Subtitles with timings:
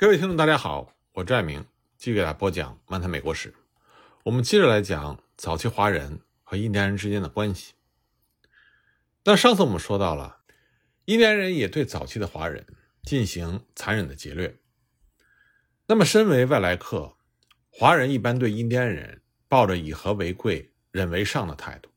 [0.00, 3.50] 各位听众，大家好，我赵爱明继续给大家播讲《漫谈美国史》。
[4.22, 7.74] 我们接着来讲早期华人和印第安人之间的关系。
[9.24, 10.42] 那上次我们说到了，
[11.06, 12.64] 印第安人也对早期的华人
[13.02, 14.60] 进行残忍的劫掠。
[15.88, 17.16] 那么，身为外来客，
[17.68, 21.90] 华人一般对印第安人抱着以和为贵、忍为上的态度。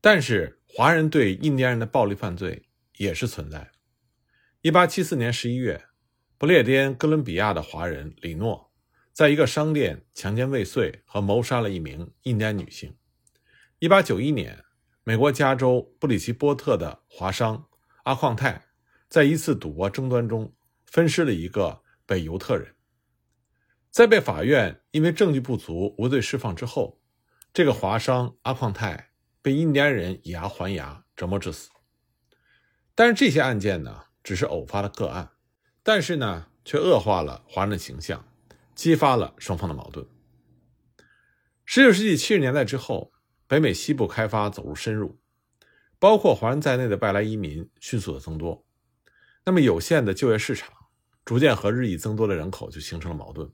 [0.00, 2.62] 但是，华人对印第安人的暴力犯罪
[2.98, 3.72] 也是存在。
[4.60, 5.84] 一八七四年十一月，
[6.42, 8.72] 不列颠哥伦比亚的华人李诺，
[9.12, 12.96] 在一个商店强奸未遂和谋杀了一名印第安女性。
[13.78, 14.64] 一八九一年，
[15.04, 17.68] 美国加州布里奇波特的华商
[18.02, 18.60] 阿矿泰，
[19.08, 20.52] 在一次赌博争端中
[20.84, 22.74] 分尸了一个北尤特人。
[23.92, 27.00] 在被法院因为证据不足无罪释放之后，
[27.54, 31.70] 这个华商阿矿泰被印第安人以牙还牙折磨致死。
[32.96, 35.30] 但是这些案件呢，只是偶发的个案，
[35.82, 38.26] 但是呢，却恶化了华人的形象，
[38.74, 40.06] 激发了双方的矛盾。
[41.64, 43.12] 十九世纪七十年代之后，
[43.46, 45.18] 北美西部开发走入深入，
[45.98, 48.66] 包括华人在内的外来移民迅速的增多，
[49.44, 50.72] 那么有限的就业市场
[51.24, 53.50] 逐渐和日益增多的人口就形成了矛盾。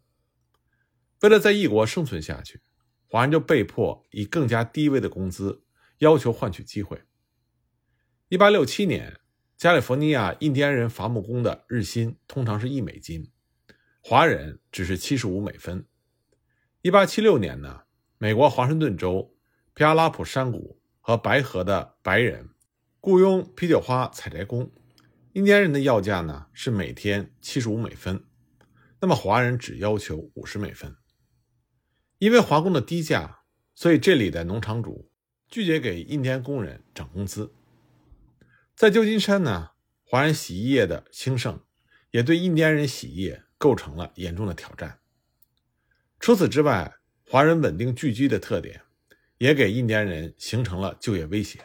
[1.20, 2.60] 为了在异国生存下去，
[3.06, 5.62] 华人就被迫以更加低微的工资
[5.98, 7.02] 要求换取机会。
[8.28, 9.18] 一八六七年，
[9.58, 13.32] 加利福尼亚印第安人伐木工的日薪通常是一美金，
[14.00, 15.84] 华人只是七十五美分。
[16.80, 17.82] 一八七六年呢，
[18.18, 19.34] 美国华盛顿州
[19.74, 22.50] 皮阿拉普山谷和白河的白人
[23.00, 24.70] 雇佣啤酒花采摘工，
[25.32, 28.22] 印第安人的要价呢是每天七十五美分，
[29.00, 30.94] 那么华人只要求五十美分。
[32.18, 33.40] 因为华工的低价，
[33.74, 35.10] 所以这里的农场主
[35.48, 37.52] 拒绝给印第安工人涨工资。
[38.78, 39.70] 在旧金山呢，
[40.04, 41.60] 华人洗衣业的兴盛
[42.12, 45.00] 也对印第安人洗衣业构成了严重的挑战。
[46.20, 46.94] 除此之外，
[47.28, 48.82] 华人稳定聚居的特点
[49.38, 51.58] 也给印第安人形成了就业威胁。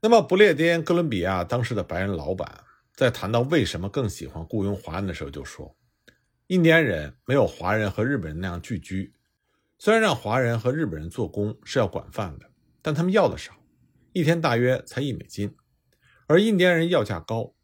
[0.00, 2.64] 那么，不列颠哥伦比亚当时的白人老板
[2.96, 5.76] 在谈到为什么更喜欢雇佣华人的时候，就说
[6.48, 9.14] ：“印第安人没有华人和日本人那样聚居。”
[9.78, 12.50] 虽然让华人和日本人做工是要管饭的，
[12.82, 13.52] 但他们要的少，
[14.12, 15.54] 一天大约才一美金，
[16.26, 17.54] 而印第安人要价高，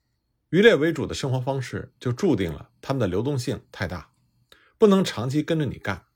[0.50, 4.12] 渔猎为主的生活方式就注定了他们的流动性太大，
[4.78, 6.06] 不能长期跟着你干，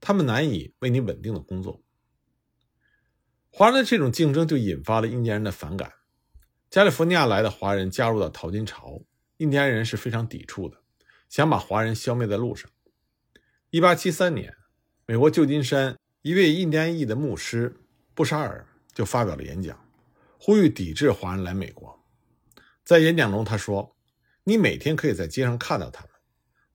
[0.00, 1.82] 他们难以为你稳定的工作。
[3.50, 5.92] 华人的这种竞争就引发了印第安人的反感，
[6.70, 9.02] 加利福尼亚来的华人加入到淘金潮，
[9.36, 10.78] 印第安人是非常抵触的，
[11.28, 12.70] 想把华人消灭在路上。
[13.70, 14.54] 一八七三年。
[15.04, 17.76] 美国旧金山一位印第安裔的牧师
[18.14, 19.81] 布沙尔就发表了演讲，
[20.44, 22.04] 呼吁抵制华人来美国。
[22.82, 23.94] 在演讲中，他说
[24.42, 26.10] ：“你每天可以在街上看到他们，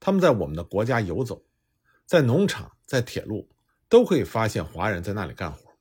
[0.00, 1.44] 他们在我们的国家游走，
[2.06, 3.50] 在农场、在铁路
[3.86, 5.76] 都可以发现华人在那里干活。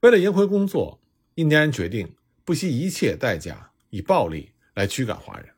[0.00, 1.00] 为了赢回工作，
[1.36, 5.54] 印第安人决定不惜一切代价以暴力来驱赶华人。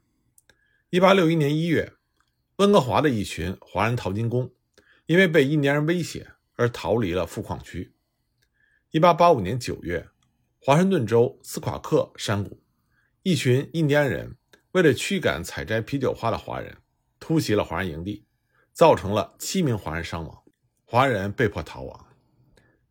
[0.91, 1.95] ”1861 年1月，
[2.57, 4.53] 温哥华的一群华人淘金工。
[5.07, 7.95] 因为被印第安人威胁而逃离了富矿区。
[8.93, 10.09] 1885年9月，
[10.65, 12.63] 华盛顿州斯夸克山谷，
[13.25, 14.37] 一群印第安人
[14.71, 16.77] 为了驱赶采摘啤酒花的华人，
[17.19, 18.25] 突袭了华人营地，
[18.73, 20.43] 造成了七名华人伤亡，
[20.85, 22.07] 华人被迫逃亡。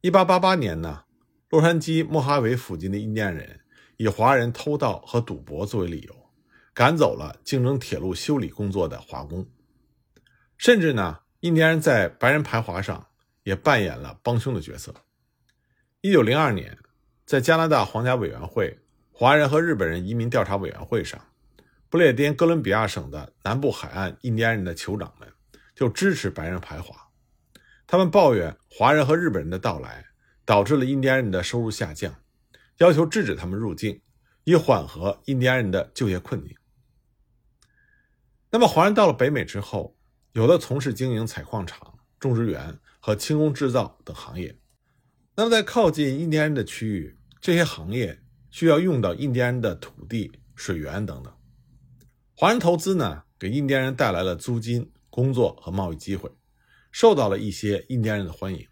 [0.01, 1.05] 1888年呢，
[1.47, 3.61] 洛杉矶莫哈维附近的印第安人
[3.95, 6.29] 以华人偷盗和赌博作为理由，
[6.73, 9.49] 赶走了竞争铁路修理工作的华工，
[10.57, 11.19] 甚至呢。
[11.39, 13.07] 印第安人在白人排华上
[13.43, 14.93] 也扮演了帮凶的角色。
[16.01, 16.77] 一九零二年，
[17.31, 18.77] 在加拿大皇家委员会
[19.09, 21.17] 华人和日本人移民调查委员会上，
[21.87, 25.25] 不列颠哥伦比亚省的南部海岸印第安人的酋长们
[25.73, 26.93] 就支持白人排华。
[27.87, 30.03] 他们抱怨华人和日本人的到来
[30.43, 32.13] 导致了印第安人的收入下降，
[32.79, 34.01] 要求制止他们入境，
[34.43, 36.53] 以缓和印第安人的就业困境。
[38.49, 39.95] 那么，华人到了北美之后。
[40.33, 44.57] 有的从事经营采矿场、种植园和轻工制造等行业。
[45.35, 48.21] 那么，在靠近印第安人的区域，这些行业
[48.51, 51.33] 需要用到印第安人的土地、水源等等。
[52.35, 56.29] 华人投资呢，给印第安人带来了租金、工作和贸易机会，
[56.91, 58.67] 受到了一些印第安人的欢迎。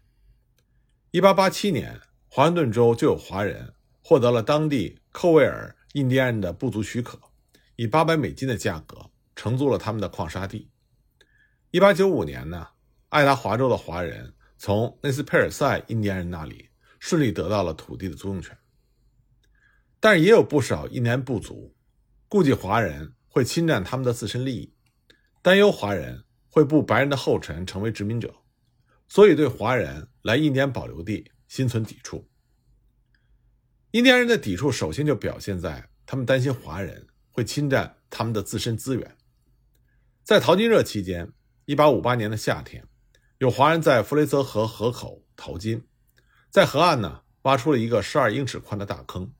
[1.10, 3.74] 1887年，华盛顿州就有华人
[4.04, 7.18] 获得了当地寇威尔印第安人的部族许可，
[7.74, 10.70] 以800美金的价格承租了他们的矿沙地。
[11.72, 12.68] 一八九五年呢，
[13.08, 16.69] 爱达华州的华人从内斯佩尔塞印第安人那里
[17.00, 18.56] 顺利得到了土地的租用权。
[19.98, 21.74] 但是也有不少印第安部族
[22.28, 24.72] 顾忌华人会侵占他们的自身利益，
[25.42, 28.32] 担忧华人会步白人的后尘成为殖民者，
[29.08, 32.28] 所以对华人来印第安保留地心存抵触。
[33.90, 39.16] 印第安人的抵触首先就表现在他们担心华人会侵占他们的自身资源。
[40.22, 41.32] 在淘金热期间
[41.66, 42.86] ，1858年的夏天，
[43.38, 45.82] 有华人在弗雷泽河河口淘金，
[46.50, 49.32] 在河岸呢挖出了一个12英尺宽的大坑，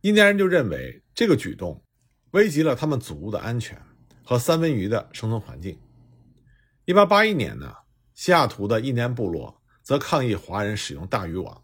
[0.00, 1.84] 印第安人就认为这个举动
[2.30, 3.80] 危及了他们祖屋的安全
[4.24, 5.78] 和三文鱼的生存环境。
[6.86, 7.74] 1881年呢，
[8.14, 11.62] 西雅图的印第安部落则抗议华人使用大渔网。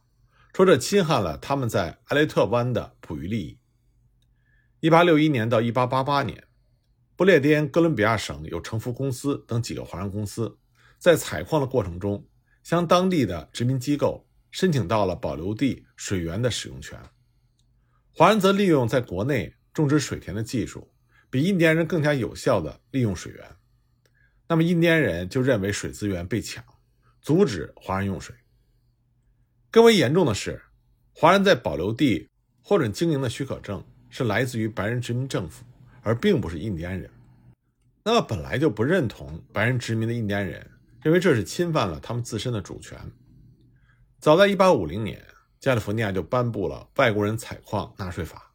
[0.52, 3.58] 说这侵害了他们在埃雷特湾的捕鱼利益。
[4.80, 6.44] 一八六一年到一八八八年，
[7.16, 10.58] 不列颠哥伦比亚省有城福公司等几个华人公司，
[10.98, 12.28] 在采矿的过程中，
[12.62, 16.98] 向当地的殖民机构申请到了保留地水源的使用权。
[18.12, 20.90] 华人则利用在国内种植水田的技术，
[21.30, 23.44] 比印第安人更加有效地利用水源。
[24.48, 26.64] 那么印第安人就认为水资源被抢，
[27.20, 28.34] 阻止华人用水。
[29.70, 30.62] 更为严重的是，
[31.12, 32.28] 华人在保留地
[32.62, 35.64] 获准经营的许可证是来自于白人殖民政府，
[36.02, 37.10] 而并不是印第安人。
[38.02, 40.66] 那么本来就不认同白人殖民的印第安人，
[41.02, 42.98] 认为这是侵犯了他们自身的主权。
[44.20, 45.24] 早在1850年，
[45.60, 48.52] 加利福尼亚就颁布了外国人采矿纳税法，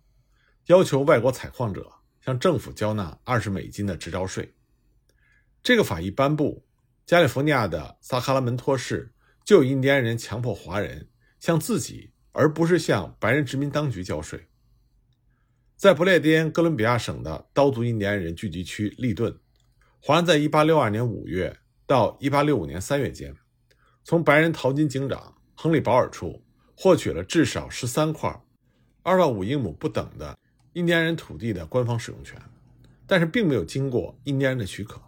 [0.66, 1.90] 要求外国采矿者
[2.22, 4.54] 向政府交纳二十美金的执照税。
[5.62, 6.66] 这个法一颁布，
[7.06, 9.10] 加利福尼亚的萨哈拉门托市。
[9.46, 14.48] 就有印第安人强迫华人向自己，而不是向白人殖民当局交税。
[15.76, 19.38] 在不列颠哥伦比亚省的刀族印第安人聚集区利顿，
[20.00, 23.36] 华人在1862年5月到1865年3月间，
[24.06, 26.44] 从白人淘金警长亨利·保尔处
[26.76, 28.30] 获取了至少13块
[29.04, 30.38] 2到五英亩不等的
[30.74, 32.42] 印第安人土地的官方使用权，
[33.06, 35.02] 但是并没有经过印第安人的许可，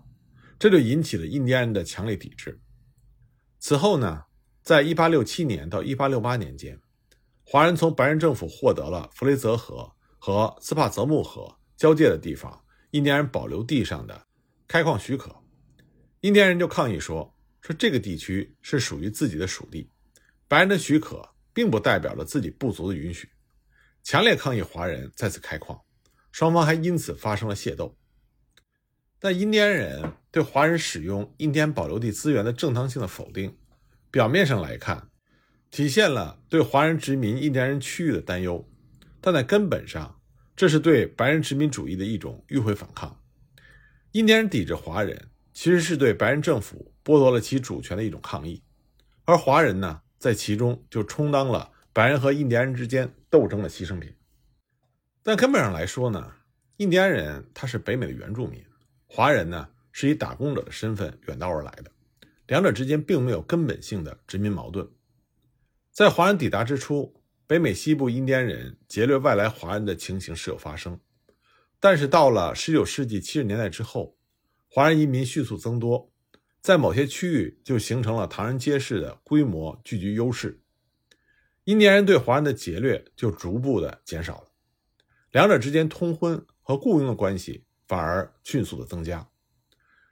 [0.59, 2.59] 这就引起了印第安人的强烈抵制。
[3.59, 4.23] 此后呢，
[4.61, 6.79] 在1867年到1868年间，
[7.43, 14.25] 华人从白人政府获得了弗雷泽河和斯帕泽木河交界的地方印第安人保留地上的
[14.67, 15.35] 开矿许可。
[16.21, 19.89] 印第安人就抗议说：“说这个地区是属于自己的属地，
[20.55, 23.29] 白人的许可并不代表着自己部族的允许。”
[24.03, 25.77] 强烈抗议华人再次开矿，
[26.31, 27.97] 双方还因此发生了械斗。
[29.19, 33.57] 但印第安人对华人使用印第安保留地资源的正当性的否定，
[34.09, 35.09] 表面上来看，
[35.69, 38.65] 体现了对华人殖民印第安人区域的担忧，
[39.19, 40.21] 但在根本上，
[40.55, 43.19] 这是对白人殖民主义的一种迂回反抗。
[44.13, 48.63] 印第安人抵制华人，其实是对白人政府剥夺了其主权的一种抗议，
[49.25, 54.13] 而华人呢，在其中就充当了白人和印第安人之间斗争的牺牲品。
[55.23, 56.33] 但根本上来说呢，
[56.77, 58.63] 印第安人他是北美的原住民。
[59.07, 61.91] 华人呢是以打工者的身份远道而来的，
[62.47, 64.87] 两者之间并没有根本性的殖民矛盾。
[65.91, 70.99] 在华人抵达之初，北美西部印第安人劫掠外来华人的情形时有发生，
[71.79, 74.17] 但是到了19世纪70年代之后，
[74.67, 76.11] 华人移民迅速增多，
[76.65, 80.63] 在某些区域就形成了唐人街式的规模聚集优势，
[81.65, 84.47] 印第安人对华人的劫掠就逐步的减少了，
[85.31, 87.65] 两者之间通婚和雇佣的关系。
[87.87, 89.29] 反而迅速的增加，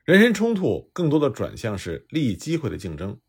[0.05, 3.19] 人身冲突更多的转向是利益机会的竞争。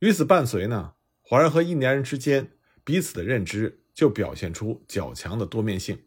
[0.00, 0.92] 与此伴随呢，
[1.22, 2.50] 华人和印第安人之间
[2.84, 5.98] 彼此的认知就表现出较强的多面性。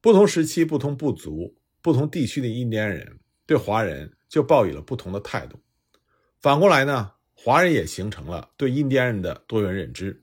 [0.00, 5.58] 不同时期、不同部族、不同地区的印第安人对华人就抱以了不同的态度。
[6.40, 10.22] 反过来呢，华人也形成了对印第安人的多元认知。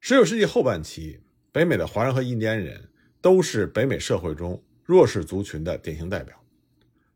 [0.00, 1.20] 十九世纪后半期，
[1.52, 4.64] 北美的华人和印第安人都是北美社会中。
[4.86, 6.38] 弱势族群的典型代表，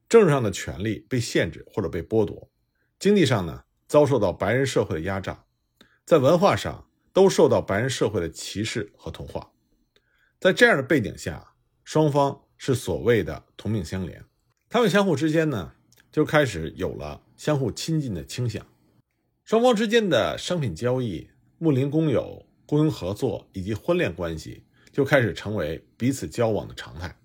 [0.08, 2.50] 政治上的权利被限制或者被剥夺，
[2.98, 5.44] 经济上呢遭受到白人社会的压榨，
[6.06, 9.52] 在文化上都受到白人社会的歧视和同化。
[10.40, 11.52] 在这样的背景下，
[11.84, 14.24] 双方是所谓的同命相连，
[14.70, 15.72] 他们相互之间呢
[16.12, 18.66] 就开始有了相互亲近的倾向，
[19.42, 27.18] 双方之间的商品交易、睦邻工友、雇佣合作以及婚恋关系就开始成为彼此交往的常态。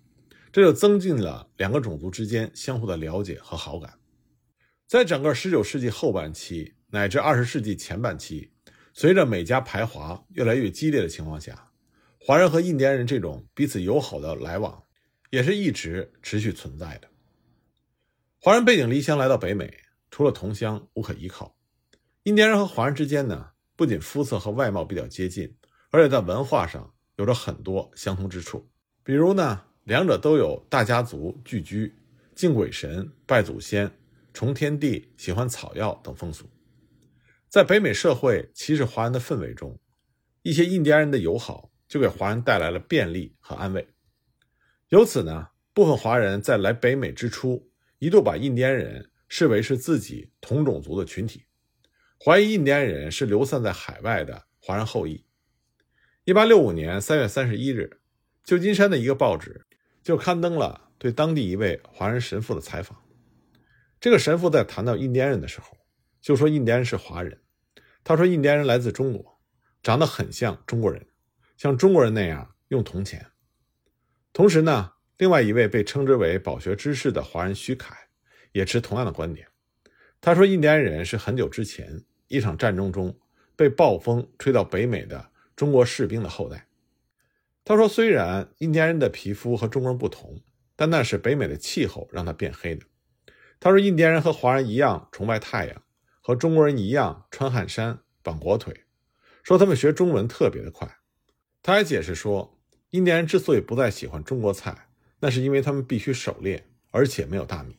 [0.53, 3.93] 这就增进了两个种族之间相互的了解和好感。
[4.87, 8.51] 在整个19世纪后半期乃至20世纪前半期，
[8.93, 11.71] 随着美加排华越来越激烈的情况下，
[12.21, 14.81] 华人和印第安人这种彼此友好的来往
[15.29, 17.09] 也是一直持续存在的。
[18.45, 19.73] 华人背井离乡来到北美，
[20.11, 21.55] 除了同乡无可依靠。
[22.23, 25.55] 印第安人和华人之间呢，不仅肤色和外貌比较接近，
[25.91, 28.69] 而且在文化上有着很多相同之处，
[29.01, 29.63] 比如呢。
[29.85, 31.93] 两者都有大家族聚居，
[32.35, 33.89] 敬鬼神、拜祖先、
[34.33, 36.45] 崇天地、喜欢草药等风俗。
[37.49, 39.77] 在北美社会歧视华人的氛围中，
[40.41, 43.87] 一些印第安人的友好就给华人带来了便利和安慰。
[44.89, 47.69] 由此呢，部分华人在来北美之初，
[48.03, 51.45] 一度把印第安人视为是自己同种族的群体，
[52.21, 55.25] 怀疑印第安人是流散在海外的华人后裔。
[56.25, 58.01] 一八六五年三月三十一日，
[58.43, 59.65] 旧金山的一个报纸
[60.03, 63.01] 就刊登了对当地一位华人神父的采访。
[64.01, 65.77] 这个神父在谈到印第安人的时候，
[66.19, 67.39] 就说印第安人是华人。
[68.03, 69.39] 他说，印第安人来自中国，
[69.81, 71.07] 长得很像中国人，
[71.55, 73.27] 像中国人那样用铜钱。
[74.33, 74.92] 同时呢，
[75.23, 77.95] 另外一位被称之为饱学之士的华人徐凯
[78.51, 79.47] 也持同样的观点。
[80.19, 83.17] 他说，印第安人是很久之前一场战争中
[83.55, 85.29] 被暴风吹到北美的。
[85.55, 86.67] 中国士兵的后代，
[87.63, 90.41] 他说：“虽然印第安人的皮肤和中国人不同，
[90.75, 92.85] 但那是北美的气候让他变黑的。”
[93.61, 95.83] 他说：“印第安人和华人一样崇拜太阳，
[96.19, 98.83] 和中国人一样穿汗衫、绑裹腿。
[99.41, 100.97] 说他们学中文特别的快。”
[101.63, 104.89] 他还解释说，印第安人之所以不再喜欢中国菜，
[105.23, 107.77] 那是因为他们必须狩猎，而且没有大米。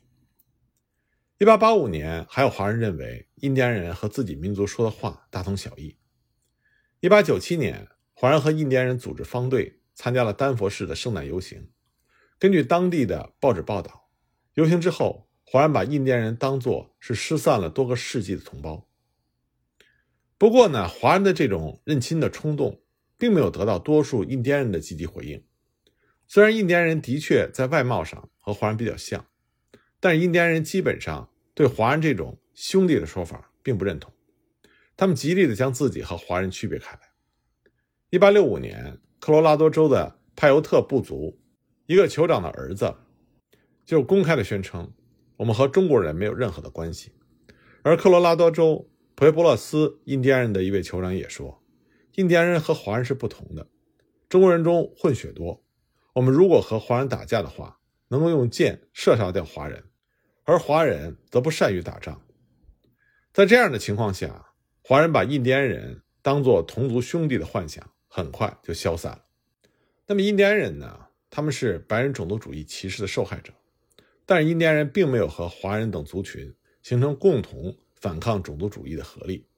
[1.36, 5.94] 一八八五年，还有华人认为印第安人和自己民族说的话大同小异。
[7.00, 11.68] 一八九七年，华人和印第安人组织方队参加了丹佛市的圣诞游行。
[12.38, 14.08] 根据当地的报纸报道，
[14.54, 18.88] 游行之后，华人把印第安人当作是失散了多个世纪的同胞。
[20.38, 22.82] 不过呢，华人的这种认亲的冲动，
[23.18, 25.44] 并没有得到多数印第安人的积极回应。
[26.26, 29.26] 虽然印第安人的确在外貌上和华人比较像，
[30.00, 34.12] 但是印第安人基本上对华人这种兄弟的说法并不认同。
[34.96, 37.00] 他们极力的将自己和华人区别开来。
[38.10, 41.40] 一八六五年，科罗拉多州的派尤特部族
[41.86, 42.94] 一个酋长的儿子
[43.84, 44.92] 就公开的宣称
[45.36, 47.12] ：“我们和中国人没有任何的关系。”
[47.82, 51.62] 而科罗拉多州普雷波勒斯印第安人的一位酋长也说
[52.14, 53.68] ：“印第安人和华人是不同的，
[54.28, 55.63] 中国人中混血多。
[56.14, 57.78] 我们如果和华人打架的话，
[58.08, 59.84] 能够用箭射杀掉华人，
[60.44, 62.22] 而华人则不善于打仗。”
[63.34, 64.46] 在这样的情况下。
[64.86, 69.24] 华人把印第安人当作同族兄弟的幻想很快就消散了。
[70.06, 71.06] 那么印第安人呢？
[71.30, 73.50] 他们是白人种族主义歧视的受害者，
[74.26, 79.48] 但是印第安人并没有和华人等族群形成共同反抗种族主义的合力。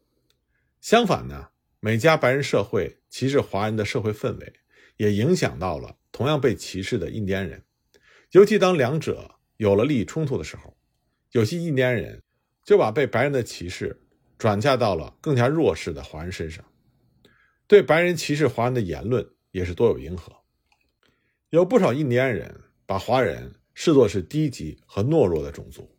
[0.80, 1.48] 相反呢，
[1.80, 4.52] 每家白人社会歧视华人的社会氛围
[4.96, 7.62] 也影响到了同样被歧视的印第安人。
[8.30, 10.74] 尤其当两者有了利益冲突的时候，
[11.32, 12.22] 有些印第安人
[12.64, 14.00] 就把被白人的歧视。
[14.38, 16.62] 转嫁到了更加弱势的华人身上，
[17.66, 20.30] 对白人歧视华人的言论也是多有迎合。
[21.48, 22.54] 有不少印第安人
[22.84, 25.90] 把华人视作是低级和懦弱的种族，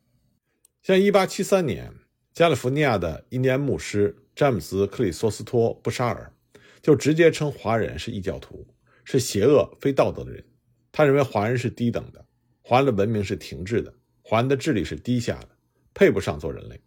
[0.83, 1.91] 像1873年，
[2.31, 6.31] 加利福尼亚的印第安牧师詹姆斯·克里索斯托·布沙尔
[6.79, 8.67] 就直接称华人是异教徒，
[9.09, 10.43] 是邪恶非道德的人。
[10.91, 12.25] 他认为华人是低等的，
[12.61, 15.49] 华人的文明是停滞的，华人的智力是低下的，
[15.93, 16.77] 配不上做人类。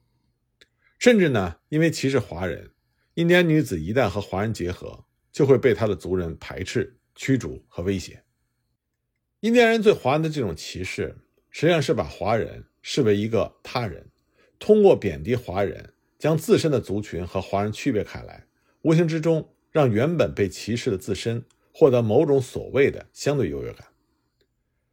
[0.99, 2.73] 甚至呢，因为歧视华人，
[3.15, 8.23] 印第安女子一旦和华人结合，就会被他的族人排斥、驱逐和威胁。
[9.41, 11.17] 印第安人对华人的这种歧视，
[11.49, 14.11] 实际上是把华人视为一个他人，
[14.59, 18.47] 通过贬低华人，将自身的族群和华人区别开来，
[18.83, 23.87] 无形之中让原本被歧视的自身获得某种所谓的相对优越感。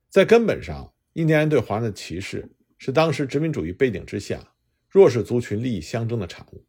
[0.09, 4.53] 在根本上，印第安人对华人的歧视是当时殖民主义背景之下。
[4.89, 6.65] 弱势族群利益相争的产物，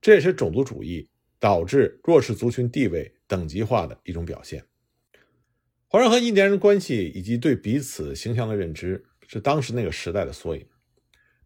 [0.00, 1.08] 这也是种族主义
[1.40, 4.62] 导致弱势族群地位等级化的一种表现。
[5.88, 10.64] 华人和印第安人关系以及对彼此形象的认知，是当时那个时代的缩影。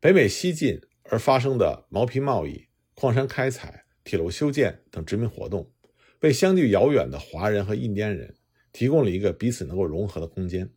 [0.00, 5.70] 北美西进而发生的毛皮贸易、矿山开采、铁路修建等殖民活动，
[6.20, 8.36] 为相距遥远的华人和印第安人
[8.72, 10.70] 提供了一个彼此能够融合的空间。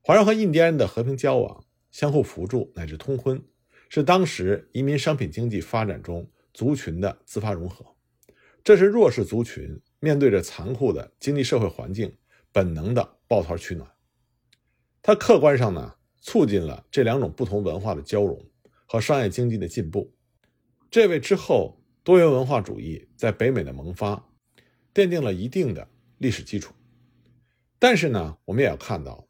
[0.00, 3.42] 华人和印第安人的和平交往、相互扶助乃至通婚。
[3.88, 7.86] 是当时移民商品经济发展中族群的自发融合，
[8.64, 12.12] 这是弱势族群面对着残酷的经济社会环境
[12.50, 13.88] 本能的抱团取暖。
[15.02, 18.44] 它客观上呢，促进了这两种不同文化的交融
[18.86, 20.12] 和商业经济的进步，
[20.90, 24.28] 这为之后多元文化主义在北美的萌发
[24.96, 25.86] 奠定了一定的
[26.16, 26.72] 历史基础。
[27.78, 29.28] 但是呢，我们也要看到，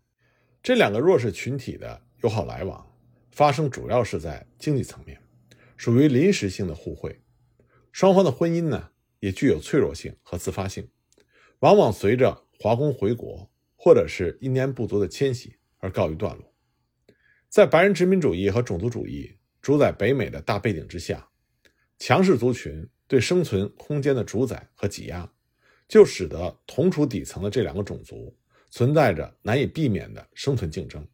[0.63, 2.87] 这两个弱势群体的友好来往。
[3.33, 5.21] 发生主要是在经济层面，
[5.77, 7.21] 属于临时性的互惠。
[7.91, 10.89] 双方的婚姻呢，也具有脆弱性和自发性，
[11.59, 16.55] 往往随着华工回国或者是印第安部族的迁徙而告一段落。
[17.49, 21.29] 在白人殖民主义和种族主义主宰北美的大背景之下，
[21.99, 25.31] 强势族群对生存空间的主宰和挤压，
[25.89, 28.37] 就使得同处底层的这两个种族
[28.71, 31.07] 存在着难以避免的生存竞争，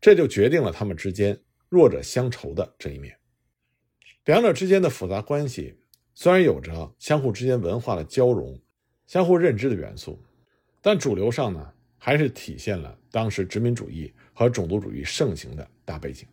[0.00, 3.16] 这就决定了他们之间弱者相仇的这一面。
[4.24, 5.76] 两者之间的复杂关系
[6.14, 8.60] 虽然有着相互之间文化的交融、
[9.06, 10.18] 相互认知的元素，
[10.80, 16.26] 但主流上呢，还是体现了当时殖民主义和种族主义盛行的大背景。